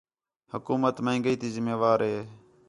[0.53, 2.19] حکومت مہنگائی تی ذمہ وار ہے